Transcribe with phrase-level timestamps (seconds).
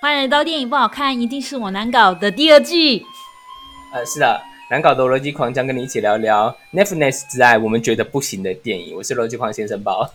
[0.00, 3.04] 欢迎来到电影不好看，一定是我难搞的第二季。
[3.92, 4.40] 呃，是的，
[4.70, 8.94] 难搞的逻辑狂将跟你一起聊聊 Netflix 之爱，我们觉得不行的电影。
[8.94, 10.08] 我是逻辑狂先生包，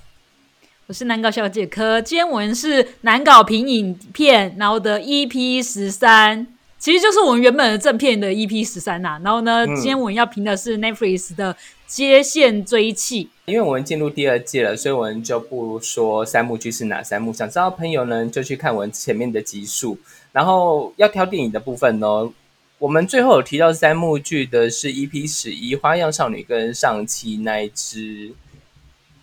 [0.88, 2.02] 我是难搞小姐科。
[2.02, 6.48] 今天我们是难搞评影片，然后的 EP 十三，
[6.80, 9.20] 其实就是我们原本的正片的 EP 十三呐。
[9.22, 11.54] 然后呢，今天我们要评的是 Netflix 的
[11.86, 13.26] 《接线追气》。
[13.46, 17.34] 因为我们进入第二季了，所以我们就不说三幕剧是哪三幕。
[17.34, 19.98] 想知道朋友呢，就去看我们前面的集数。
[20.32, 22.32] 然后要挑电影的部分呢，
[22.80, 28.32] 我们最后有提到三幕剧的是 EP 十一《花样少女》跟上期那一支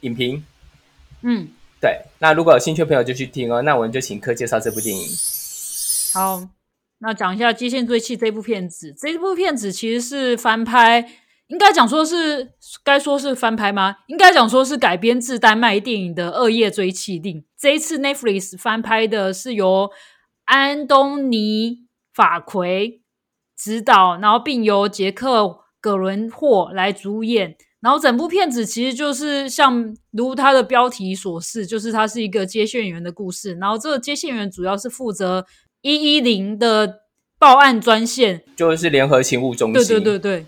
[0.02, 0.44] 影评。
[1.22, 1.48] 嗯，
[1.80, 2.02] 对。
[2.18, 3.62] 那如果有兴趣的朋友就去听哦。
[3.62, 5.08] 那我们就请客介绍这部电影。
[6.12, 6.46] 好，
[6.98, 8.94] 那讲一下《极限追气》这部片子。
[8.98, 11.08] 这部片子其实是翻拍。
[11.50, 12.52] 应该讲说是
[12.84, 13.96] 该说是翻拍吗？
[14.06, 17.40] 应该讲说是改编自丹麦电影的《恶夜追气令》。
[17.58, 19.90] 这一次 Netflix 翻拍的是由
[20.44, 21.72] 安东尼·
[22.14, 23.02] 法奎
[23.58, 25.40] 执导，然后并由杰克·
[25.80, 27.56] 葛伦霍来主演。
[27.80, 33.54] 然后整部片子其实就是像如他的标题所示，就是它是一个接线员的故事。
[33.54, 35.46] 然后这个接线员主要是负责
[35.80, 37.00] 一一零的
[37.38, 39.74] 报案专线，就是联合勤务中心。
[39.74, 40.46] 对对对对。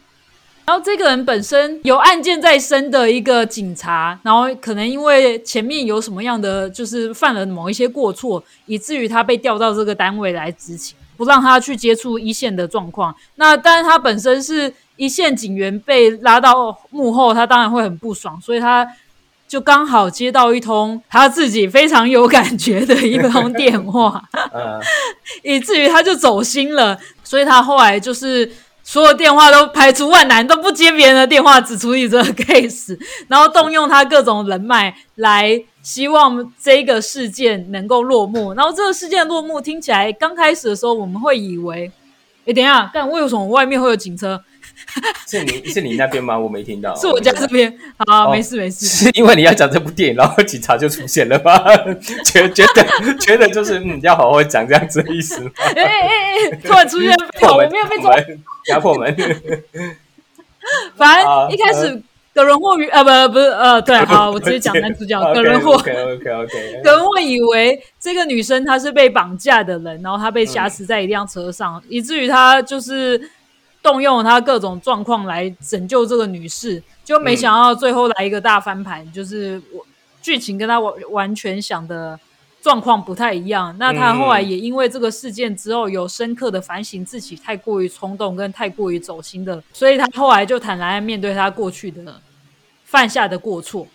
[0.64, 13.14] 然后这个人本身有案件在身的一个警察，然后可能因为前面有什么样的，就是犯了某一些过错，以至于他被调到这个单位来执勤，不让他去接触一线的状况。
[13.34, 18.88] 那但是他本身是一线警员被拉到幕后，他当然会很不爽，所以他
[19.48, 24.22] 就刚好接到一通他自己非常有感觉的一通电话，
[25.42, 28.50] 以至于他就走心了，所以他后来就是。
[28.92, 32.94] 所有电话都排除万难，都不接别人的电话，只处理这个 case，
[33.26, 38.52] 然后动用他各种人脉来希望这个事件能够落幕。
[38.52, 41.90] 然后这个事件落幕听起来刚开始的时候，我们会以为，
[42.44, 44.38] 哎，等一下，看为什么外面会有警车？
[45.26, 46.38] 是你是你那边吗？
[46.38, 46.94] 我没听到。
[46.96, 47.72] 是我家这边。
[48.06, 48.86] 好，没事没事。
[48.86, 51.58] 是因为你要讲这部电影，然后警察就出现了吗？
[52.24, 55.50] 觉觉得觉得就是嗯，要好好讲这样子的意思吗？
[55.76, 56.08] 哎哎
[56.52, 56.56] 哎！
[56.62, 58.14] 突然出现，我没有被抓，
[58.68, 59.14] 压迫门。
[60.96, 62.02] 反正一开始
[62.34, 65.72] 葛伦霍与呃不不是呃对，好，我直接讲男主角葛伦霍。
[65.74, 66.80] OK OK OK。
[66.84, 73.30] 葛伦霍以为这个女生她是被绑架的人，然后她被挟持在一辆车上，以至于她就是。
[73.82, 79.84] 动用他各种状况来拯救这个女士，就没想到最后来一个大翻盘，就是我
[80.22, 82.18] 剧情跟他完完全想的
[82.60, 83.76] 状况不太一样。
[83.78, 92.20] 那他后来也因为这个事件之后，有深刻的反省自己太过于冲动跟太过于走心的，所以他后来就坦然面对他过去的
[92.84, 93.86] 犯下的过错。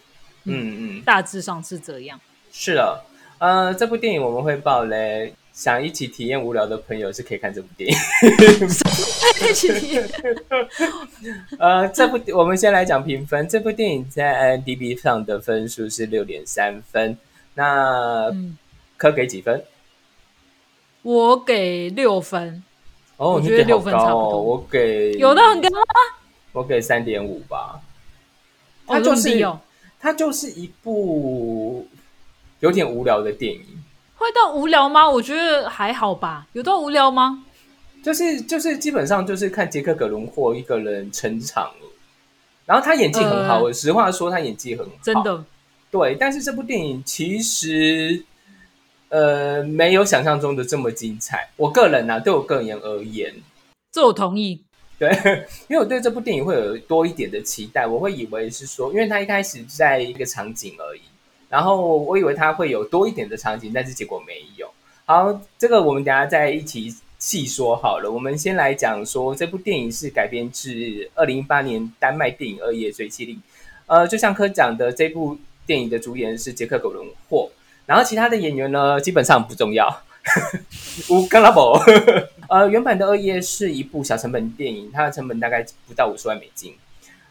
[0.43, 2.19] 嗯嗯，大致上是这样。
[2.51, 3.01] 是的，
[3.37, 5.33] 呃，这部电影我们会爆雷。
[5.57, 7.97] 想一起体验无聊的朋友是可以看这部电影。
[9.49, 10.07] 一起体验。
[11.57, 13.49] 呃，这部我们先来讲评分。
[13.49, 17.17] 这部电影在 IMDB 上的分数是六点三分。
[17.55, 18.31] 那
[18.97, 19.63] 可给几分？
[21.01, 22.63] 我给六分。
[23.15, 24.39] 哦，我觉得六分差不多。
[24.39, 25.85] 我给有的很高吗？
[26.51, 27.81] 我给三点五吧。
[28.85, 29.43] 它就是
[29.99, 31.87] 它就是一部
[32.59, 33.76] 有点无聊的电影。
[34.17, 35.09] 会到无聊吗？
[35.09, 36.47] 我觉得还好吧。
[36.53, 37.43] 有到无聊吗？
[38.03, 41.87] 就是就是基本上就是看杰克·葛伦霍一个人成长了，
[42.65, 43.59] 然后他演技很好。
[43.59, 45.43] 我实话说，他演技很好，真的。
[45.91, 48.23] 对，但是这部电影其实
[49.09, 51.49] 呃没有想象中的这么精彩。
[51.55, 53.33] 我个人呢，对我个人而言，
[53.91, 54.63] 这我同意。
[54.97, 55.09] 对，
[55.67, 57.85] 因为我对这部电影会有多一点的期待。
[57.85, 61.01] 我会以为是说，因为他一开始在一个场景而已。
[61.49, 64.69] 然后我以为它会有多一点的场景，但是结果没有。
[65.05, 68.11] 好，这个我们等下再一起细说好了。
[68.11, 70.71] 我们先来讲说这部电影是改编自
[71.15, 73.35] 二零一八年丹麦电影《二夜追妻令》。
[73.85, 77.49] 呃，就像科讲的，这部电影的主演是杰克·葛伦霍，
[77.85, 80.03] 然后其他的演员呢基本上不重要。
[81.09, 81.81] 乌干拉伯。
[82.49, 86.73] 呃，原版的《二夜》是一部小成本电影，它的成本大概不到五十万美金。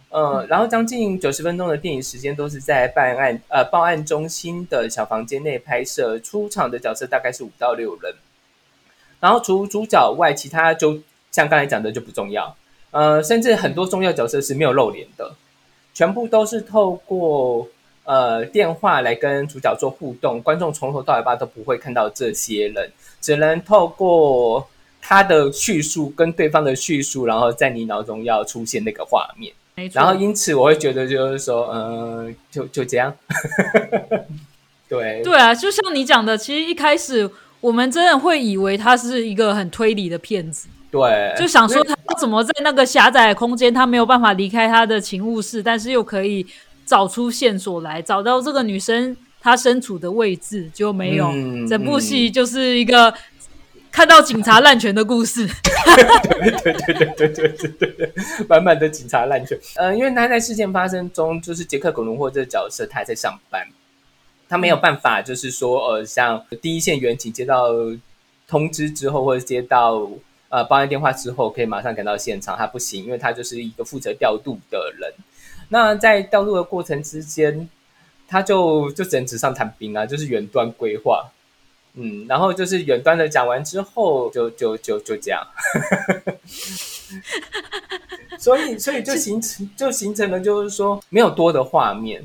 [0.08, 8.14] 呃，然后将近九十分钟的电影时间都是在办案呃报案中心的小房间内拍摄，出场的角色大概是五到六人，
[9.20, 11.00] 然后除主角外，其他就
[11.32, 12.56] 像刚才讲的就不重要，
[12.92, 15.34] 呃，甚至很多重要角色是没有露脸的，
[15.92, 17.68] 全部都是透过
[18.04, 24.66] 呃电话来跟主角做互动，观众从头到尾巴都不会看到这些人，只能透过
[25.02, 29.52] 他的叙述跟对方的叙述，然后在你脑中要出现那个画面。
[29.92, 33.12] 然后因此我会觉得就是说，嗯，就就这样。
[34.88, 35.22] 对。
[35.22, 37.30] 对啊，就像你讲的，其实一开始
[37.60, 46.46] 我们真的会以为他是一个很推理的骗子，对，就想说他怎么在那个狭窄的空间，他没有办法离开他的勤务室，但是又可以
[46.86, 51.28] 找出线索来，找到这个女生她身处的位置，就没有。
[51.28, 53.12] 嗯整部戏就是一个
[53.96, 55.46] 看到警察滥权的故事。
[55.46, 58.12] 对对对对对对对对，
[58.46, 59.58] 满满的警察滥权。
[59.76, 63.66] 呃，因为他在事件发生中，就是杰克·葛伦霍这个角色，他还在上班，
[64.50, 67.70] 他没有办法，就是说，呃，像第一线员警接到
[68.46, 70.06] 通知之后，或者接到
[70.50, 75.10] 呃报案电话之后，可以马上赶到现场，他不行，因为他就是一个负责调度的人。
[75.70, 77.66] 那在调度的过程之间，
[78.28, 81.32] 他就就只能纸上谈兵啊，就是远端规划。
[81.96, 85.42] 嗯，然后就是远端的讲完之后，就就就就这样，
[88.38, 92.20] 所以所以就形成就形成了，就是说没有多的画面，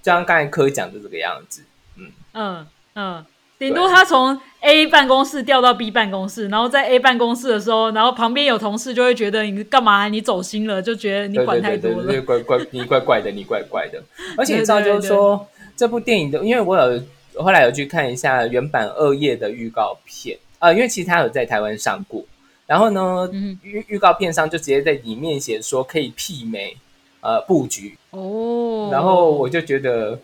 [0.00, 1.62] 就像刚才科讲的这个样子。
[1.96, 3.24] 嗯嗯嗯，
[3.58, 10.08] 顶多他从 A 办公室调到 B 办公室，然后在 A 办公室的时候，然后旁边有同事就会觉得你干嘛？
[10.08, 12.04] 你走心了，就觉得你管太多了。
[12.06, 14.02] 对怪怪，你怪怪的，你怪怪的。
[14.36, 17.02] 而且你知道，就是说这部电影的，因为我有
[17.42, 22.24] 后来有去看一下原版二页的预告片，呃，因为其实它有在台湾上过。
[22.66, 23.30] 然后呢，
[23.62, 26.76] 预预告片上就直接在里面写说可以媲美
[27.20, 30.18] 呃布局哦，然后我就觉得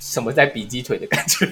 [0.00, 1.46] 什么在比鸡腿的感觉。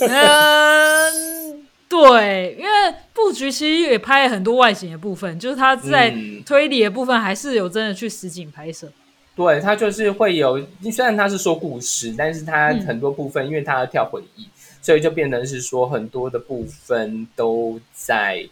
[0.00, 6.14] 嗯，对，因为布局其实也拍了很多外景的部分，就是他在
[6.44, 8.92] 推理的部分还是有真的去实景拍摄。
[9.38, 10.60] 对他就是会有，
[10.92, 14.46] 虽然他是说故事，但是他很多部分，因为他要跳回忆，
[14.82, 18.46] 所以就变成是说很多的部分都在。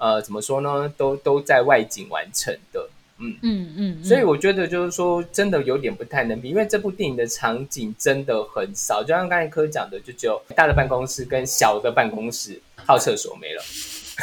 [0.00, 0.88] 呃，怎么说呢？
[0.96, 2.88] 都都在外景完成的，
[3.18, 13.62] 嗯嗯嗯，所以我觉得就是说，真的有点不太能比，因为这部电影的场景真的很少，就像刚才科讲的，就只有大的办公室跟小的办公室，还有厕所没了。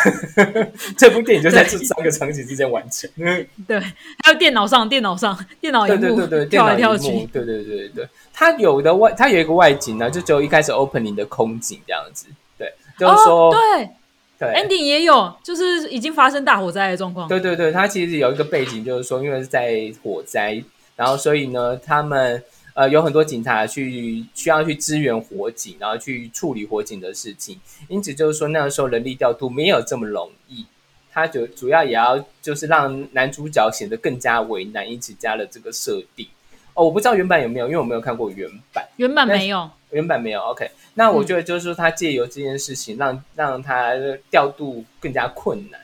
[0.98, 3.10] 这部电影就在这三个场景之间完成。
[3.68, 3.80] 对，
[4.24, 12.28] 还有电脑上，电脑上，电脑对对对对，跳来跳去，对对对对，它有的外，它有一个外景呢，就只有一开始 opening 的空景这样子，
[12.58, 13.90] 对，就是说对。
[14.38, 17.26] 对，ending 也有，就是已经发生大火灾的状况。
[17.26, 20.62] 对对对，它其实有一个背景，就是说，因为是在火灾，
[20.98, 22.44] 然后所以呢，他们
[22.76, 30.64] 呃有很多警察去需要去支援火警，然后去处理火警的事情，因此就是说那个时候人力调度没有这么容易，
[31.12, 36.28] 他就主要也要就是让男主角显得更加为难，因此加了这个设定。
[36.74, 38.86] 哦，我不知道原版有没有，因为我没有看过原版。
[38.98, 40.42] 原版没有，原版没有。
[40.42, 43.94] OK，那我觉得就是说，他借由这件事情，让让他
[44.30, 45.80] 调度更加困难。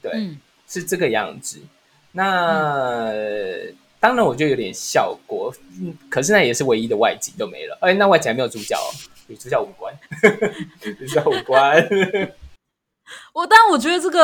[0.00, 0.30] 对，
[0.68, 1.60] 是这个样子。
[2.12, 3.12] 那
[4.02, 5.54] 当然，我觉得有点效果。
[5.80, 7.78] 嗯，可是那也是唯一的外景都没了。
[7.80, 8.90] 哎，那外景还没有主角，哦
[9.28, 9.94] 与主角无关，
[10.82, 11.76] 与 主角无关。
[13.32, 14.22] 我，但我觉得这个。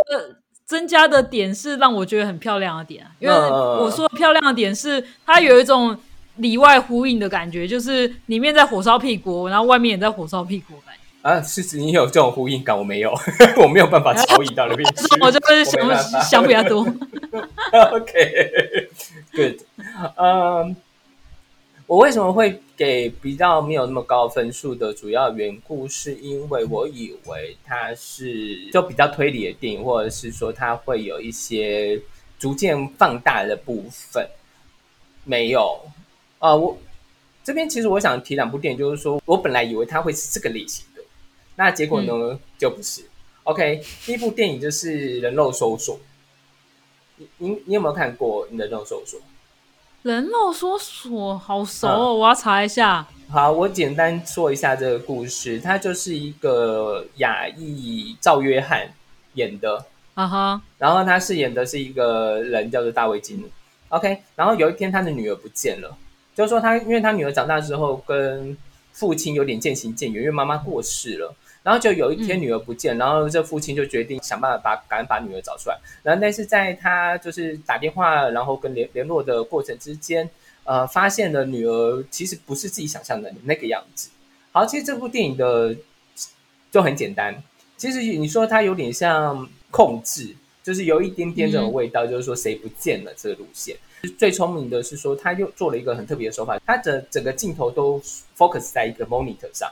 [0.68, 5.98] 增加的点是让我觉得很漂亮的点，因为我说漂亮的点是它有一种
[6.36, 10.94] 里外呼应的感觉，就是里面在火烧屁股，然后外面也在火烧屁股感。
[11.22, 13.10] 啊，是指你有这种呼应感，我没有，
[13.56, 15.06] 我没有办法超移到那边去。
[15.22, 16.86] 我就是想想比较多。
[17.72, 19.62] OK，good，
[20.16, 20.76] 嗯。
[21.86, 31.98] 我为什么会给比较没有那么高分数的主要缘故，是因为我以为它是就比较推理的电影，或者是说它会有一些
[32.38, 34.28] 逐渐放大的部分。
[35.24, 35.80] 没有
[36.40, 36.76] 啊，我
[37.42, 41.00] 这边其实我想提两部电影，就是说我本来以为它会是这个类型的，
[41.56, 43.02] 那结果呢就不是。
[43.44, 45.96] OK，第一部电影就是《人肉搜索》，
[47.16, 49.18] 你你你有没有看过《人肉搜索》？
[50.02, 53.04] 人肉搜索好熟哦，我要查一下。
[53.28, 55.58] 好，我简单说一下这个故事。
[55.58, 58.88] 他就是一个亚裔赵约翰
[59.34, 60.62] 演的，啊哈。
[60.78, 63.44] 然后他饰演的是一个人叫做大卫金。
[63.88, 65.96] OK，然后有一天他的女儿不见了，
[66.34, 68.56] 就是说他因为他女儿长大之后跟
[68.92, 71.34] 父亲有点渐行渐远，因为妈妈过世了。
[71.68, 75.78] 然后就有一天女儿不见，然后这父亲就决定想办法把赶紧把女儿找出来。
[76.02, 80.26] 然后但是在他就是打电话，然后跟联联络的过程之间，
[80.64, 84.08] 呃，发现了女儿其实不是自己想象的那个样子。
[84.50, 85.76] 好，其实这部电影的
[86.70, 87.36] 就很简单，
[87.76, 93.76] 其实你说它有点像控制，就是有一点点这种味道，就是说谁不见了这个路线。
[94.16, 98.00] 最聪明的是说，他又做了一个很特别的手法，他的整个镜头都
[98.34, 99.70] focus 在一个 monitor 上。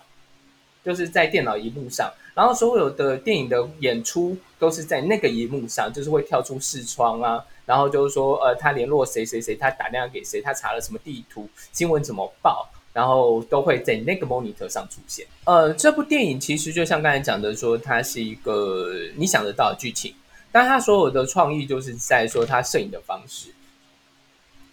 [0.87, 15.27] 就是在电脑荧幕上，然后所有的电影的演出都是在那个荧幕上，就是会跳出视窗啊，然后就是说，呃，他联络谁谁谁，他打电话给谁，他查了什么地图，新闻怎么报，然后都会在那个 monitor 上出现。
[15.43, 20.15] 呃，这部电影其实就像刚才讲的，说它是一个你想得到的剧情，
[20.53, 23.49] 但它所有的创意就是在说它摄影的方式。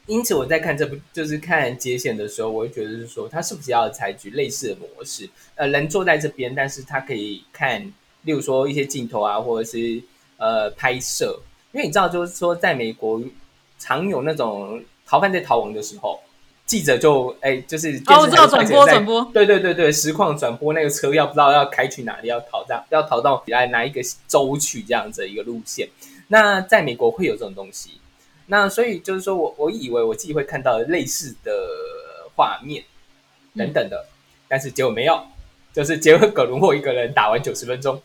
[0.05, 5.29] 因此，我在看这部就是看接线的时候，我会觉得是说，他是不是要采取类似的模式？
[5.55, 7.81] 呃，人坐在这边，但是他可以看，
[8.23, 10.03] 例如说一些镜头啊，或者是
[10.37, 11.39] 呃拍摄。
[11.71, 13.21] 因为你知道，就是说，在美国
[13.79, 16.19] 常有那种逃犯在逃亡的时候，
[16.65, 25.87] 记者就哎，就是哦，我知道转播转播，对对对对，实况转播那个车要不知道要开去哪里，要逃到要逃到来哪一个州去这样子一个路线。
[26.27, 27.91] 那在美国会有这种东西。
[28.47, 31.51] 那所以就是说我我以为我自己会看到类似的
[32.35, 32.83] 画面
[33.55, 34.05] 等等的，
[34.47, 35.25] 但是结果没有，
[35.71, 38.01] 就是结果葛伦霍一个人打完九十分钟，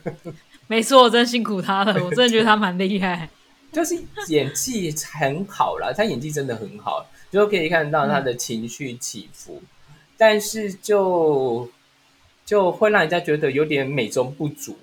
[0.68, 3.28] 没错，我真辛苦他了， 我真的觉得他蛮厉害，
[3.72, 9.62] 就是演技很好了，他演技真的很好，就可以看到他的情绪起伏，
[10.18, 11.68] 但是就
[12.44, 14.76] 就会让人家觉得有点美中不足，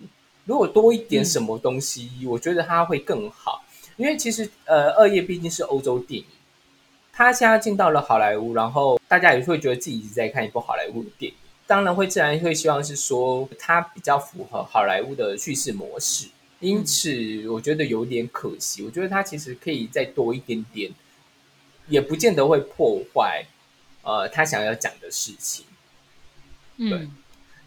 [0.46, 3.64] 如果多一点什么东西，我觉得他会更好。
[3.98, 6.26] 因为其实，呃，二叶毕竟是欧洲电影，
[7.12, 16.28] 他现在进到了好莱坞，然后大家也会觉得自己一直在看一部好莱坞的电影，当然会自然会希望是说它比较符合好莱坞的叙事模式，
[16.60, 18.84] 因此我觉得有点可惜。
[18.84, 20.92] 我觉得他其实可以再多一点点，
[21.88, 23.46] 也不见得会破坏，
[24.04, 25.66] 呃，他想要讲的事情。
[26.78, 27.12] 嗯。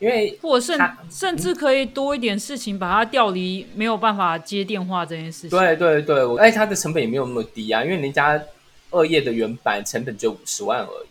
[0.00, 0.80] 因为，或甚
[1.10, 5.50] 甚至可以多一点事情，把它调离没有办法接电话这件事情。
[5.50, 8.40] 对对对，哎，它的成本也没有那么低啊，因为人家
[8.90, 11.08] 二页的原版成本就五十万而已。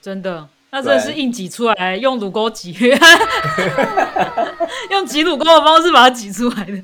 [0.00, 2.72] 真的，那真的是硬挤出来，用乳沟挤，
[4.90, 6.82] 用挤乳沟的方式把它挤出来的。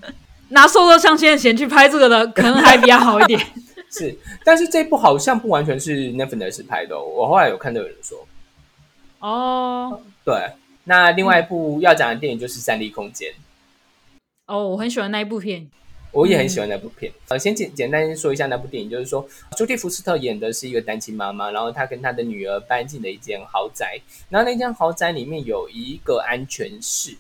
[0.51, 3.41] 拿瘦肉相亲的钱去拍这个的，可能还比较好一点。
[3.91, 8.27] 是，但是这部好像不完全是 Netflix 拍的，我后来有看到有人说。
[9.21, 10.35] 哦，对。
[10.89, 13.31] 那另外一部要讲的电影就是《三 D 空间》
[14.47, 15.69] 哦，我很喜欢那一部片，
[16.13, 17.13] 我也很喜欢那部片。
[17.29, 27.15] 呃，先简简单说一下那部电影，就是说朱蒂福斯特演的是一个单亲妈妈，然后她跟她的女儿搬进了一间豪宅，然后那间豪宅里面有一个安全室，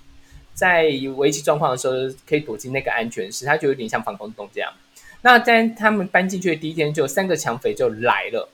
[0.54, 0.84] 在
[1.18, 1.92] 危机状况的时候
[2.26, 4.72] 可以躲进那个安全室，它就有点像防空洞这样。
[5.20, 8.48] 那在他们搬进去的第一天，就三个抢匪就来了，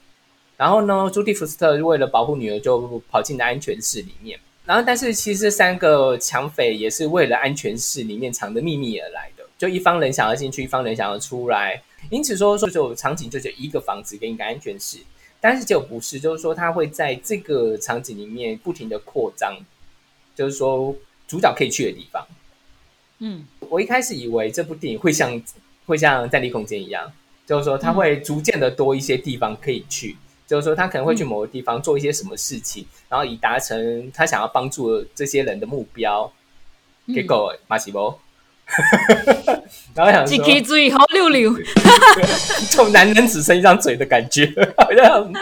[0.57, 4.37] 然后呢，朱蒂福斯特为了保护女儿，就跑进了安全室里面。
[4.65, 9.43] 然后，但是其实三个抢匪也是为了安全室里面藏的秘密而来的。
[9.57, 11.81] 就一方人想要进去，一方人想要出来。
[12.09, 14.97] 因此说，说就场景就只一个房子跟一个安全室，
[15.39, 19.55] 但是就不是，就是说他会在这个场景里面不停的扩张，
[20.35, 20.95] 就是说
[21.27, 22.27] 主角可以去的地方。
[23.19, 25.41] 嗯，我一开始以为这部电影会像
[25.85, 27.11] 会像《战地空间》一样，
[27.45, 30.17] 就是说他会逐渐的多一些地方可以去。
[30.47, 36.31] 就是说，他可能会去某个地方做一些什么事情，然后以达成他想要帮助这些人的目标。
[37.07, 38.19] 结果马西波，
[39.93, 41.53] 然后想说，可以嘴好溜溜，
[42.71, 45.33] 就男人只剩一张嘴的感觉，好像。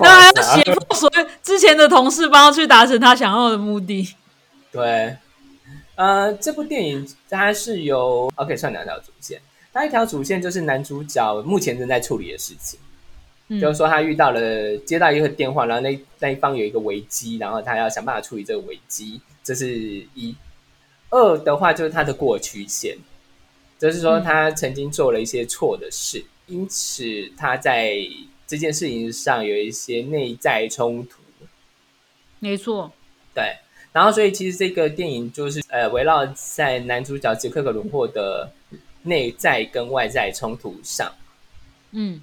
[0.00, 4.14] 那要胁迫所有之前的同事帮他去达成他想要的目的。
[4.72, 5.14] 对，
[5.96, 9.38] 呃，这部电影它是由 OK 算两条主线，
[9.74, 12.78] 那一条主线就是男主角目前正在处理的事情。
[13.58, 19.20] 就是说，他遇到了接到一个电话，然后那那一方有一个危机，然后他要想办法处理这个危机。
[19.42, 20.36] 这是一
[21.08, 22.96] 二的话，就是他的过去线，
[23.78, 27.02] 就是说他曾经做了一些错的事，因此
[27.36, 27.96] 他在
[28.46, 31.20] 这件事情上有一些内在冲突。
[32.38, 32.92] 没错，
[33.34, 33.56] 对。
[33.92, 38.52] 然后，所以其实这个电影就是呃，围绕在男主角杰克·格伦霍的
[39.02, 41.12] 内在跟外在冲突上。
[41.90, 42.22] 嗯。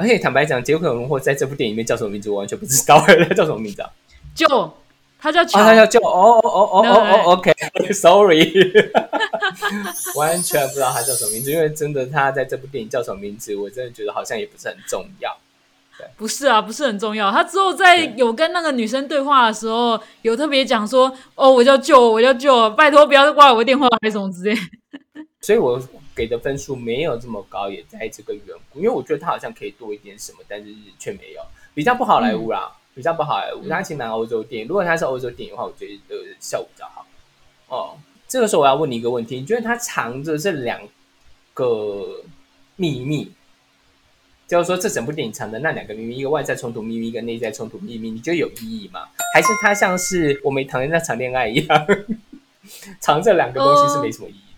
[0.00, 2.98] 而且坦白讲，杰克·荣霍在这部电影里面叫什么名字，我完全不知道。
[3.28, 3.90] 他叫什么名字啊？
[4.34, 4.46] 就
[5.20, 8.72] 他叫他叫就哦哦哦哦哦，OK，Sorry，
[10.16, 11.52] 完全不知道他叫什么名字。
[11.52, 15.36] 因为真的，他在这部电影叫什么名字，我真的觉得好像也不是很重要。
[16.16, 17.30] 不是啊，不是很重要。
[17.30, 24.56] 他之后在有跟那个女生对话的时候，有特别讲说：“哦，我叫舅，我叫舅，拜托不要挂我的电话，还是什么之类。
[25.42, 25.78] ”所以，我。
[26.20, 31.40] 给的分数没有这么高，也在这个缘故，因为我觉得他好像可以多一点什么，但是却没有，
[31.72, 33.66] 比较不好莱坞啦，比较不好莱坞。
[33.66, 37.06] 他其实蛮欧洲电影，如果他是欧洲电影的话，我觉得效果比较好。
[37.68, 37.96] 哦，
[38.28, 40.78] 这个时候我要问你一个问题，你觉得他藏着这两
[41.54, 42.22] 个
[42.76, 43.32] 秘密，
[44.46, 49.08] 就是说这整部电影藏的那两个秘密，一个外在冲突秘密，一个内在冲突秘密，你觉得有意义吗？
[49.32, 51.86] 还是他像是我没谈那场恋爱一样，
[53.00, 54.49] 藏这两个东西是没什么意义？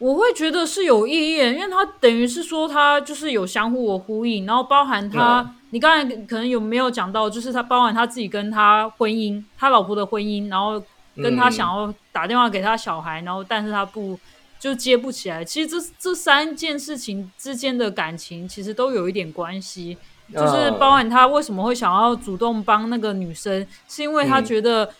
[0.00, 10.82] 我会觉得是有意义，因为他等于是说他就是有相互的呼应，然后包含他，嗯你刚才可能有没有讲到，就是他包含他自己跟他婚姻，他老婆的婚姻，然后
[11.16, 11.52] 跟他嗯。
[11.52, 14.18] 想要打电话给他小孩，然后但是他不
[14.58, 15.44] 就接不起来。
[15.44, 19.96] 其实这这三件事情之间的感情其实都有一点关系，
[20.32, 24.44] 就是嗯包含他为什么会想要主动帮那个女生，是因为他嗯。
[24.44, 24.90] 觉得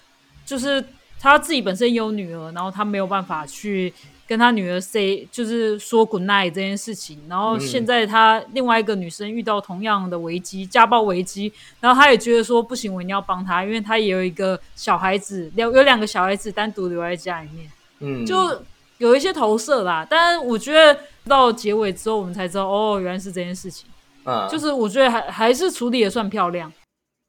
[0.44, 0.84] 就是
[1.18, 3.92] 他自己本身有女儿，然后他没有办法去
[4.30, 17.68] 跟他女儿 say 就是说 good night 这件事情，然后嗯现在他另外一个女生遇到同样的危机，家暴危机，然后他也觉得说不行，我一定要帮他，因为他也有一个小孩子，两有两个小孩子单独留在家里面，
[17.98, 18.62] 嗯，就
[18.98, 20.06] 有一些投射啦。
[20.08, 20.96] 但是我觉得
[21.26, 23.90] 到结尾之后，我们才知道哦，原来是这件事情。
[24.26, 26.72] 嗯，就是我觉得还还是处理的算漂亮，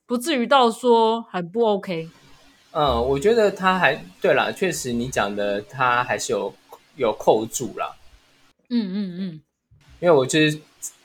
[0.05, 2.08] 不至于到说很不 OK。
[2.74, 6.53] 嗯，我觉得他还对啦，确实你讲的他还是有
[6.95, 7.95] 有扣住啦，
[8.69, 9.41] 嗯嗯嗯，
[10.00, 10.60] 因为我就是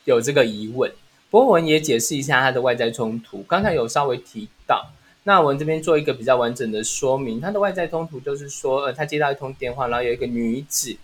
[0.04, 0.92] 有这个疑问。
[1.30, 4.90] 不过我们也解释一下他的外在冲突，刚才有稍微提到。
[5.24, 10.96] 那我们这边做一个比较完整的说明，他的外在冲突就是说，呃，他接到一通电话，然后有一个女子，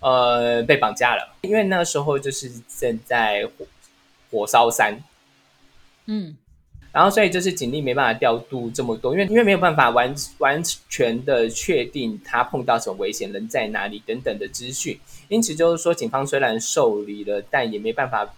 [0.00, 3.66] 呃，被绑架了，因为那时候就是正在火
[4.30, 5.02] 火烧山，
[6.04, 6.36] 嗯
[6.92, 18.28] 然后所以就是警力没办法调度这么多，因为因为没有办法完完全的确定他碰到什么危险，人在哪里等等的资讯，因此就是说，警方虽然受理了，但也没办法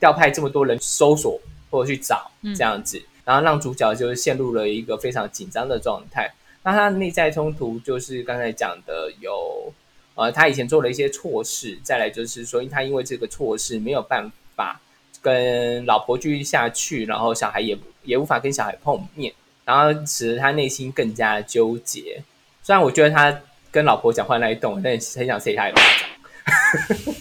[0.00, 1.40] 调派这么多人搜索
[1.70, 6.28] 或者去找嗯这样子，然后让主角就是陷入了一个非常紧张的状态。
[6.64, 9.72] 那他的内在冲突就是刚才讲的有，
[10.14, 14.80] 呃，他以前做了一些错事，再来就是说他因为这个错事没有办法
[15.22, 19.32] 跟老婆继续下去，然后小孩也也无法跟小孩碰面，
[19.64, 22.22] 然后使得他内心更加纠结。
[22.62, 23.34] 虽然我觉得他
[23.70, 27.14] 跟老婆讲话那一段，我真的很想塞他一巴掌。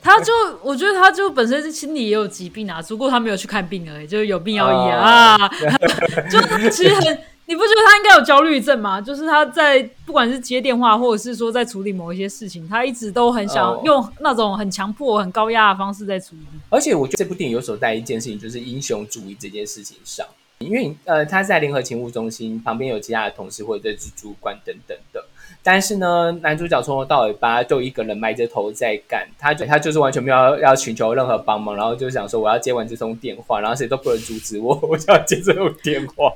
[0.00, 5.34] 他就我觉得他就本身是心理也有疾病啊，只不过他没有去看病而已，就是有病要医啊。
[5.34, 5.50] 啊
[6.30, 7.18] 就他其实很，
[7.50, 9.00] 你不觉得他应该有焦虑症吗？
[9.00, 16.42] 就是他在不管是接电话，或者是说在处理某一些事情，他一直都很想哦用那种很强迫、很高压的方式在处理。
[16.68, 20.24] 而且我觉得这部电影有所带一件事情，就是英雄主义这件事情上，
[20.60, 25.24] 因为呃他在联合勤务中心旁边有其他的同事或者是主管等等的，
[25.64, 36.32] 但是呢，男主角从头到尾巴就一个人埋着头在干，他就他就是完全没有要要寻求任何帮忙，然后就想说我要接完这通电话，然后谁都不能阻止我， 我就要接这通电话。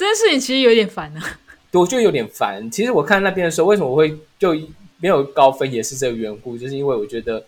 [0.00, 1.22] 这件事情其实有点烦啊。
[1.72, 2.70] 我觉得有点烦。
[2.70, 4.54] 其实我看那边的时候，为什么我会就
[4.96, 7.44] 没有高分，也是这个缘故，就是因为我觉得，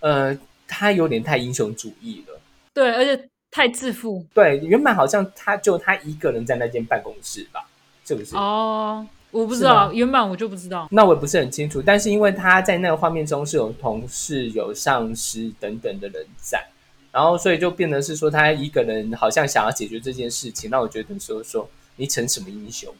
[0.00, 0.36] 呃，
[0.66, 2.40] 他有点太英雄主义了。
[2.74, 7.64] 对，而且太自负对，原本好像他就他一个人在那间办公室吧，
[8.04, 8.34] 是不是？
[8.34, 9.06] 哦。
[9.30, 10.88] 我不知道，原本我就不知道。
[10.90, 16.66] 那我也不是很清楚，但是因为他在那个画面中是有同事、有上司等等的人在，
[17.10, 22.94] 然后所以就变得是说他一个人好像想要解决这件事情，那我觉得说说你成什么英雄，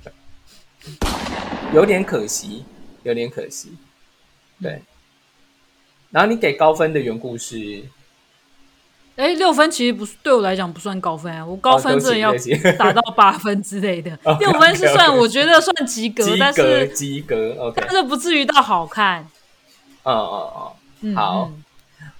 [1.74, 2.64] 有点可惜，
[3.02, 3.72] 有点可惜，
[4.60, 4.82] 对。
[6.10, 7.82] 然后你给高分的缘故是，
[9.16, 12.76] 哎，六分其实不是对我来讲不算高分啊，我高分哦真的要对不起对不起。
[12.78, 14.18] 达到八分之类的。
[14.40, 19.28] 六分是算我觉得算及格，但是及格，OK，但是不至于到好看。
[20.04, 20.72] 嗯嗯嗯。
[21.00, 21.50] 嗯，好。
[21.52, 21.64] 嗯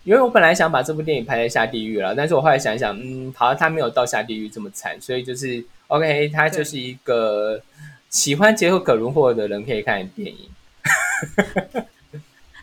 [0.09, 7.61] 因为我本来想把这部电影拍在下地狱了，但是我后来想一想，嗯，好像他没有到下地狱这么惨，所以就是 OK，他就是一个
[8.09, 10.49] 喜欢杰克·葛伦霍的人可以看的电影。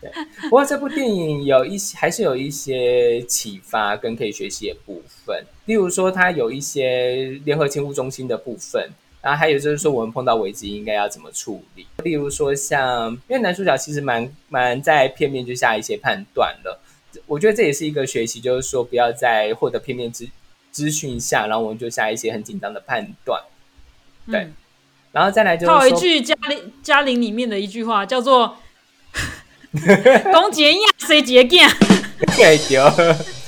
[0.00, 0.10] 对，
[0.42, 8.90] 不过这部电影有一些还是有一些启发跟可以学习的部分，例如说它有一些联合勤务中心的部分，
[9.22, 16.75] 然后还有就是说我们碰到危机应该要怎么处理，例如说像因为男主角其实蛮蛮在片面就下一些判断了。
[17.26, 20.28] 我觉得这也是一个学习，就是说不要在获得片面资
[20.70, 23.42] 资讯下，然后我们就下一些很紧张的判断。
[24.30, 24.54] 对嗯
[25.12, 28.58] 然后再来就是套，一句嘉玲嘉玲里面的一句话叫做
[30.30, 31.70] “公杰亚谁杰干
[32.36, 32.84] 对丢，”，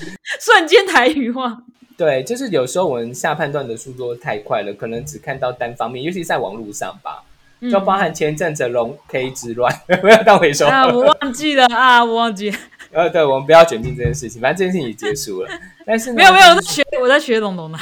[0.41, 1.63] 瞬间台语化。
[1.95, 7.23] 对，就是有时候我们下判断的速度太快了，可能只看到单方面，尤其在网络上吧，
[7.61, 10.67] 嗯就包含前阵子龙 K 之乱， 不要当回收。
[10.67, 12.57] 啊，我忘记了啊，我忘记了，
[12.93, 15.51] 呃，对，我们不要卷进这件事情，反正这件事情已结束了。
[15.85, 17.79] 但是呢没有没有，我在学我在学龙龙的。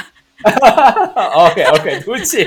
[1.33, 2.45] OK OK，对不起，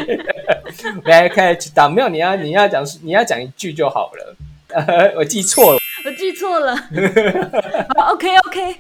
[1.05, 4.37] 来开始打，没有你要你要讲你要讲一句就好了。
[4.69, 5.79] 呃， 我记错了。
[6.05, 6.77] 我记错了。
[7.97, 8.77] 好，OK OK，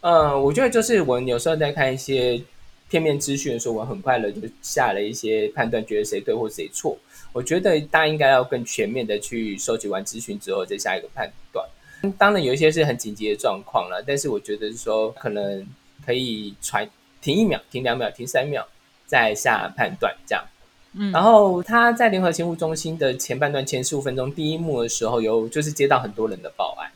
[0.00, 2.40] 嗯，我觉得就是我有时候在看一些
[2.88, 6.96] 片面资讯的时候，我很快的就下了一些判断，觉得谁对或谁错。
[7.32, 11.64] 我觉得大家应该要更全面的去收集完资讯之后再下一个判断。
[12.12, 15.66] 当然有一些是很紧急的状况了，但是我觉得是说可能
[16.04, 16.88] 可以传
[17.20, 18.66] 停一秒、停两秒、停三秒
[19.06, 20.44] 再下判断这样。
[20.96, 26.90] 嗯，然后他在联合勤务中心的前半段前十五分钟第一幕的时候，有就是接到很多人的报案，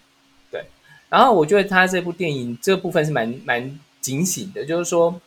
[0.52, 0.64] 对。
[1.08, 5.20] 然后我觉得他这部电影这部分是蛮蛮警醒的，就是说，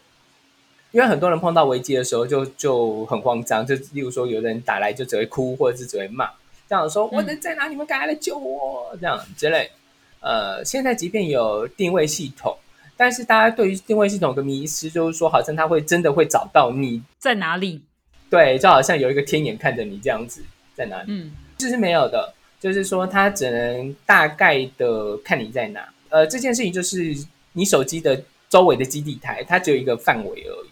[0.92, 6.30] 因为很多人碰到危机的时候就就很慌张，就例如说有人打来就只会哭或者是只会骂，
[6.72, 7.68] 这样说我能在哪？
[7.68, 9.70] 你们赶快来救我这样之类。
[10.22, 12.58] 呃，现在即便有定位系统，
[12.96, 17.82] 但是大家对于定位系统的迷失就是说，好像它会真的会找到你在哪里。
[18.30, 20.42] 对，就好像有一个天眼看着你这样子，
[20.74, 21.08] 在哪里？
[21.10, 25.86] 嗯，这是没有的，就是说它只能大概的看你在哪。
[26.08, 27.14] 呃，这件事情就是
[27.52, 30.70] 你手机的周围的基地台，它只有一个范围而已。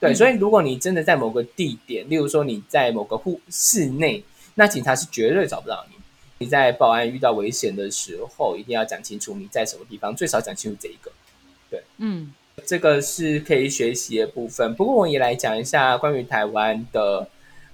[0.00, 4.24] 对，所以如果你真的在某个地点，例如说你在某个户室内，
[4.58, 5.96] 那警察是绝对找不到你。
[6.38, 11.12] 你在报案遇到危险的时候，一定要讲清楚你在什么地方，最少讲清楚这一个。
[11.70, 12.34] 对，嗯。
[12.66, 17.28] 这个是可以学习的部分，不过我也来讲一下关于台湾的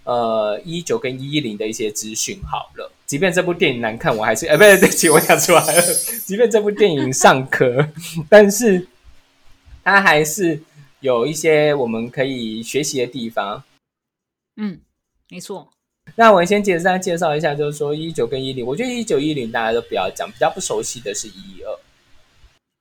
[0.05, 2.93] 呃一九跟一一零的一些资讯好了。
[3.07, 5.83] 即便这部电影难看，我还是哎，不对， 对不起，我讲出来了。
[6.27, 7.89] 即便这部电影尚可，
[8.29, 8.87] 但是
[9.83, 10.63] 它还是
[11.01, 13.65] 有一些我们可以学习的地方。
[14.57, 14.79] 嗯，
[15.31, 15.71] 没错。
[16.17, 21.79] 那我先简单介绍一下，就是说一九跟一零，我觉得一九一零大家都不要讲，比较不熟悉的是一一二。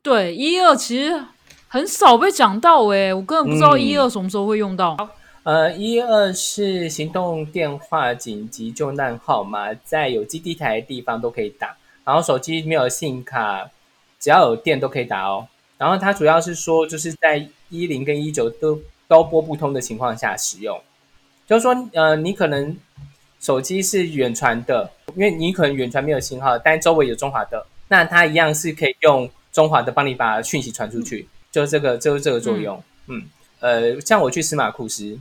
[0.02, 1.24] 对，一二其实。
[1.74, 4.96] 很少被讲到哎，我根本不知道一二什么时候会用到。
[5.42, 11.76] 呃，一二是行动电话紧急救难号码，在有基地台的地方都可以打。
[12.04, 13.72] 然后手机没有信卡，
[14.20, 15.48] 只要有电都可以打哦。
[15.80, 20.80] 然后它主要是说，就是在一零跟一九都都拨不通的情况下使用。
[21.48, 22.78] 就是说，呃，你可能
[23.44, 31.28] 手机是远传的，因为你可能远传没有信号，但周围有中华的，那它一样是可以用中华的帮你把讯息传出去。
[31.52, 32.82] 就这个，就是这个作用。
[33.08, 33.22] 嗯，
[33.60, 35.20] 呃，像我去司马库斯，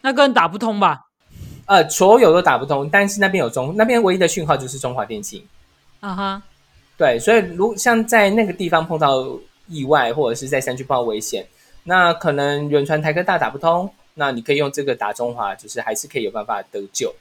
[0.00, 1.04] 那个人打不通吧？
[1.66, 5.46] 呃，所有都打不通，但是那边有中，那边唯一的讯号就是中华电信。
[6.00, 6.42] 啊哈，
[6.96, 9.22] 对，所以如像在那个地方碰到
[9.68, 11.46] 意外，或者是在山区碰到危险，
[11.84, 17.14] 那可能远传台科大打不通，那你可以用这个打中华，就是还是可以有办法得救，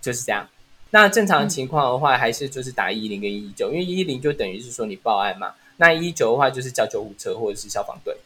[0.00, 0.48] 就是这样。
[0.90, 5.52] 那正常情况的话，还是就是打一零跟一九，因为一零就等于是说你报案嘛。
[5.78, 8.16] 那一九的话就是叫救护车或者是消防队，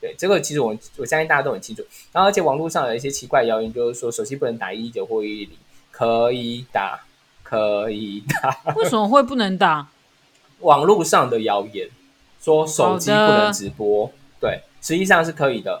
[0.00, 1.82] 对这个其实我我相信大家都很清楚。
[2.12, 5.56] 然后而且网络上有一些奇怪谣言，就是说手机不能打一九或一零，
[5.90, 7.00] 可以打，
[7.42, 8.74] 可以打。
[8.74, 9.88] 为什么会不能打？
[10.60, 11.88] 网络上的谣言
[12.42, 15.80] 说手机不能直播，对，实际上是可以的，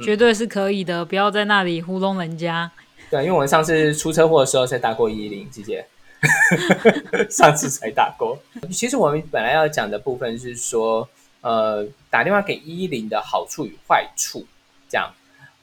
[0.00, 2.70] 绝对是可以的，不要在那里糊弄人家。
[3.10, 5.84] 对，因为我们上次出车祸的时候才打过一零，姐姐。
[7.28, 8.38] 上次才打过。
[8.70, 11.08] 其实我们本来要讲的部分是说，
[11.40, 14.46] 呃，打电话给一零的好处与坏处。
[14.88, 15.12] 这样，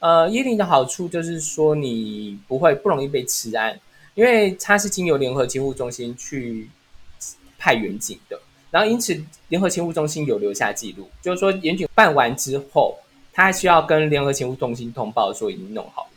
[0.00, 3.80] 呃，一零的好处就是说，你不会不容易被吃案，
[4.14, 6.68] 因为它是经由联合勤务中心去
[7.58, 8.38] 派员警的，
[8.70, 12.98] 然后因此联合勤务中心有留下记录，就是说，严警办完之后，
[13.32, 16.08] 他需要跟联合勤务中心通报说已经弄好了。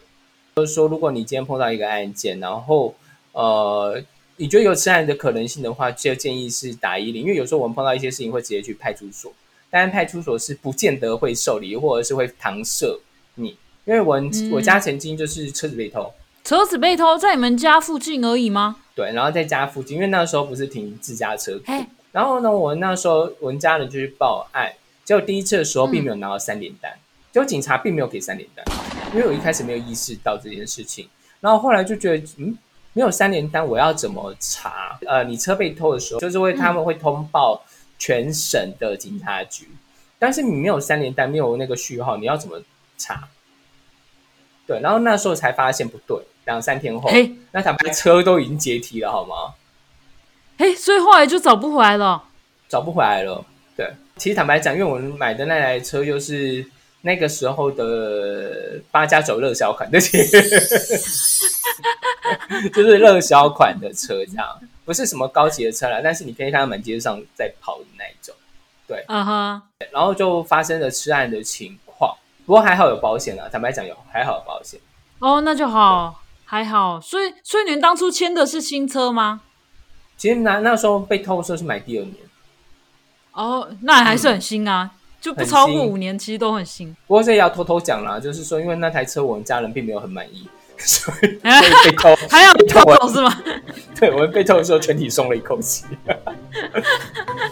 [0.55, 2.95] 就是说，如果你今天碰到一个案件，然后
[3.31, 4.01] 呃。
[4.37, 9.31] 你觉得有此案的可能性的话，就建议是打一零，因为有时候我们碰到一些事情会直接去派出所，
[9.69, 12.99] 但派出所是不见得会受理，或者是会搪塞
[13.35, 13.55] 你。
[13.85, 14.19] 因为我
[14.51, 16.11] 我家曾经就是车子被偷，
[16.43, 18.77] 车子被偷在你们家附近而已吗？
[18.95, 21.61] 对，然后在家附近，因为那时候不是停自家车，
[22.11, 24.73] 然后呢，我那时候我们家人就去报案，
[25.03, 26.91] 结果第一次的时候并没有拿到三连单，
[27.31, 28.65] 结果警察并没有给三连单，
[29.13, 31.07] 因为我一开始没有意识到这件事情，
[31.39, 32.57] 然后后来就觉得嗯。
[32.95, 34.99] 没有三连单，我要怎么查？
[35.07, 37.59] 呃，你车被偷的时候，就是会他们会通报
[37.97, 39.67] 全省的警察局，
[40.19, 42.61] 但是你没有三连单，没有那个序号，你要怎么
[42.99, 43.27] 查？
[44.67, 47.09] 对，然后那时候才发现不对，两三天后，
[47.51, 49.55] 那坦白车都已经解体了，好吗？
[50.59, 52.25] 嘿，所以后来就找不回来了，
[52.69, 53.43] 找不回来了。
[54.15, 56.65] 对，其实坦白讲，因为我们买的那台车又是。
[57.05, 60.23] 那个时候的八加九热销款，那 些
[62.73, 64.47] 就是热销款的车，这样。
[64.85, 68.33] 不是什么高级的车啦，但是你可以看到满街上在跑的那一种，
[68.87, 74.79] 对，啊哈，然后就发生了吃案的情况，不过还好有保险啊，坦白讲有还好有保险，
[75.19, 79.41] 哦，那就好，还好，所以所以你们当初签的是新车吗？
[80.15, 82.15] 其实那那时候被偷的时候是买第二年，
[83.33, 84.89] 哦，那还是很新啊。
[85.19, 86.93] 就不超过五年，其实都很新。
[87.07, 93.33] 不过这也要偷偷讲啦，就是说，因为那台车我们家人并没有很满意，所 以所以被偷，还要被偷偷走是吗？
[93.97, 95.85] 对我们被偷的时候，全体松了一口气。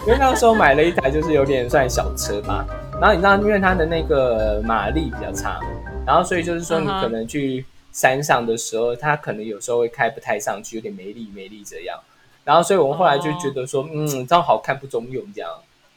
[0.05, 2.65] 因为那个时候买了一台就是有点算小车吧，
[2.99, 5.57] 然后你知道，因为它的那个马力比较差，
[6.05, 11.97] 然后所以就是说你可能去山上的时候，它可能有时候会开不太上去，有点没力没力这样。
[12.43, 15.49] 然后所以我们后来就觉得说，嗯，这样好看不中用这样，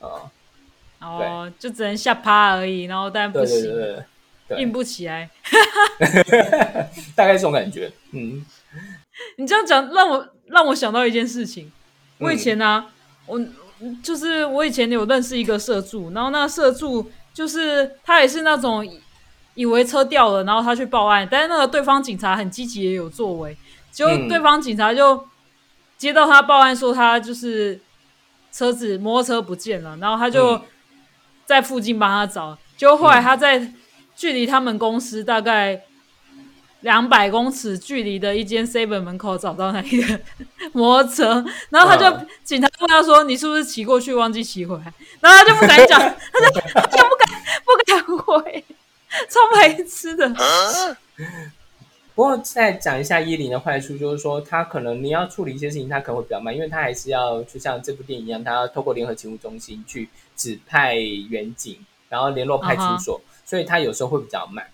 [0.05, 4.05] 啊、哦，就只能下趴而已，然后但不行，对对
[4.49, 5.29] 对，硬不起来。
[7.15, 8.45] 大概这种感觉，嗯，
[9.37, 11.71] 你这样讲让我让我想到一件事情，
[12.19, 12.87] 我以嗯前呢、
[13.27, 13.41] 我
[14.03, 19.01] 就是我以前有认识一个社助，然后那个社助就是他也是那种以
[19.55, 23.57] 以为车掉了，然后他去报案，但是那个对方警察很积极也有作为，
[23.91, 24.29] 结果嗯。
[24.29, 25.27] 对方警察就
[25.97, 27.81] 接到他报案说他就是
[28.55, 30.63] 车子摩托车不见了，然后他就嗯
[31.45, 33.73] 在附近帮他找，结果后来他在
[34.15, 35.83] 距离他们公司大概
[36.83, 40.21] 两百公尺距离的一间 seven 门口找到那一个
[40.73, 48.65] 摩托车，然后他就、嗯警察问他说：“你是不是骑过去忘记骑回来？”然后他就不敢讲，他 就他就不敢不敢回，
[49.29, 50.29] 超白痴的。
[52.15, 64.65] 不过再讲一下伊林的坏处，就是说他可能你要处理一些事情，他可能会比较慢，因为他还是要就像这部电影一样，他要透过联合勤务中心去指派远警，然后联络派出所所以他有时候会比较慢。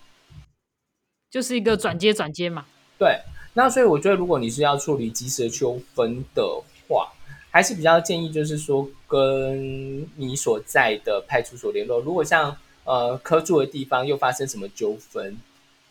[1.31, 2.65] 就是一个转接转接嘛。
[2.99, 3.19] 对，
[3.53, 6.43] 那所以我觉得，如果你是要处理及时的纠纷的
[6.87, 7.11] 话，
[7.49, 11.99] 还是比较建议就是说跟你所在的派出所联络。
[11.99, 15.35] 如果像呃科住的地方又发生什么纠纷，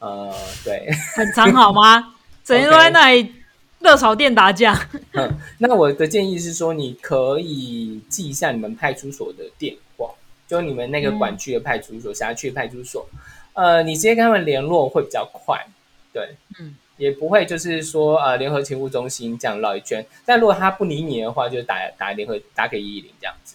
[0.01, 0.35] 呃，
[0.65, 2.15] 对， 很长好吗？
[2.43, 3.33] 整天都在那里
[3.79, 4.89] 热炒店打架。
[5.13, 10.11] 嗯，那我的建议是说，你可以记一下你们派出所的电话，
[10.49, 13.07] 就你们那个管区的派出所、辖区的派出所，
[13.53, 15.65] 呃，你直接跟他们联络会比较快，
[16.13, 20.05] 对，嗯，也不会就是说呃联合勤务中心这样绕一圈。
[20.25, 23.55] 但如果他不理你的话，就打打联合打给一一零这样子。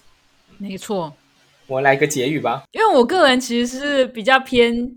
[0.57, 1.11] 没错，
[1.67, 4.95] 我来个结语吧，因为我个人其实是比较偏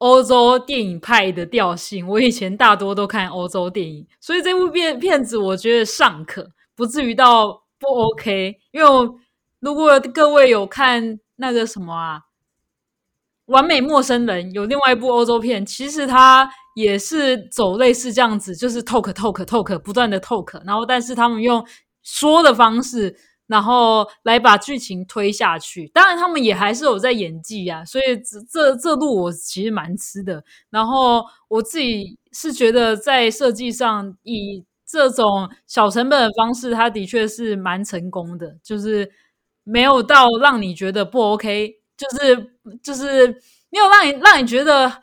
[0.00, 8.56] 欧洲电影派的调性，我以前大多都看欧洲电影，所以这部片片子我觉得尚可，不至于到不 OK。
[8.72, 8.88] 因为
[9.60, 12.18] 如果各位有看那个什么啊，
[13.52, 21.62] 《完美陌生人》有另外一部欧洲片，其实它也是走类似这样子，就是 talk talk talk 不断的 talk，然后但是他们用
[22.02, 23.14] 说的方式。
[23.50, 30.44] 然后来把剧情推下去，当然他们也还是有在演技啊，所以这这这路我其实蛮吃的。
[30.70, 39.10] 然后我自己是觉得在设计上以这种小成本的方式，它的确是蛮成功的，就是
[39.64, 43.26] 没有到让你觉得不 OK，就是就是
[43.70, 45.02] 没有让你让你觉得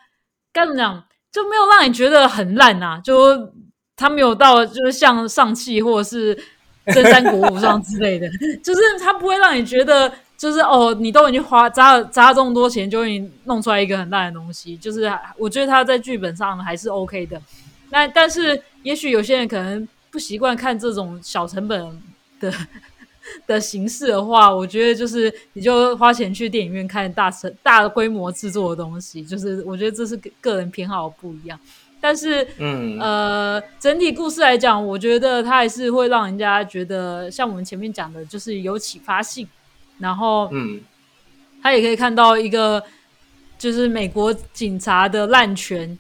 [0.54, 3.52] 该怎么讲，就没有让你觉得很烂啊，就
[3.98, 6.42] 它没有到就是像上汽或者是。
[6.94, 8.30] 真三国无双之类的，
[8.64, 14.78] 就是它不会让你觉得，就是哦，你都已经花砸了砸了这么多钱，就已经弄出来一个很烂的东西。
[14.78, 17.42] 就是我觉得它在剧本上还是 OK 的。
[17.90, 22.02] 那但是也许有些人可能不习惯看这种小成本
[22.40, 22.54] 的
[23.46, 31.60] 的形式的话，我觉得就是你就花钱去电影院看大成大规模制作的东西，就是我觉得这是个人偏好不一样。
[32.00, 39.48] 但是，嗯呃，整体故事来讲，我觉得它还是会让人家觉得，像我们前面讲的，就是有启发性。
[39.98, 40.80] 然后，嗯，
[41.62, 42.84] 他也可以看到一个，
[43.58, 45.98] 就是美国警察的滥权，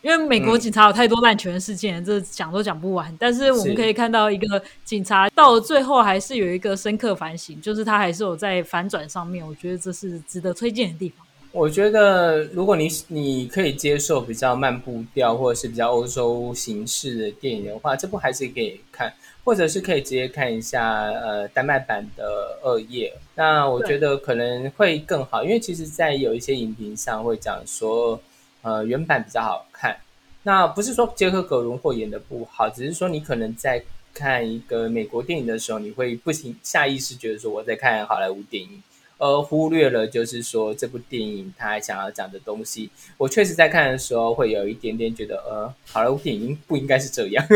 [0.00, 3.14] 因为美国嗯警察有太多滥权事件，这讲都讲不完。
[3.18, 11.25] 但是我们可以看到一个警察到了最后还是有一个深刻反省，就是他还是有在反转上面，我觉得这是值得推荐的地方。
[11.56, 19.10] 我觉得，如果你你可以接受比较慢步调或者是比较欧洲形式的电影的话，这部还是可以看，
[19.42, 23.08] 或者是可以直接看一下呃丹麦版的《恶夜》。
[23.34, 28.20] 那我觉得可能会更好，因为其实，在有一些影评上会讲说，
[28.60, 29.96] 呃，原版比较好看。
[30.42, 38.82] 那不是说杰克·葛伦霍演的不好，只是说你可能在看一个美国电影的时候，你会不行下意识觉得说我在看好莱坞电影。
[39.18, 42.90] 而忽略了，就是说这部电影它想要讲的东西。
[43.16, 47.46] 我确实在看的时候会有一点点觉得，呃，好莱坞电影不应该是这样。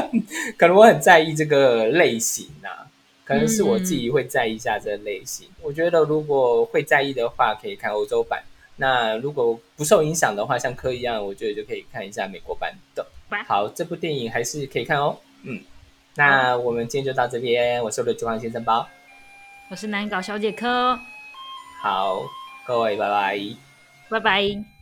[0.56, 2.88] 可能我很在意这个类型啊，
[3.24, 5.46] 可能是我自己会在意一下这个类型。
[5.62, 8.42] 我觉得如果会在意的话，可以看欧洲版。
[8.76, 13.06] 那如果不受影响的话，像科一样，我觉得就可以看一下美国版的。
[13.46, 15.18] 好，这部电影还是可以看哦。
[15.42, 15.60] 嗯，
[16.16, 17.82] 那我们今天就到这边。
[17.84, 18.88] 我是我的九号先生包。
[19.68, 20.98] 我是难搞小姐科。
[21.82, 22.20] 好，
[22.66, 23.38] 各位拜拜。
[24.10, 24.79] 拜拜。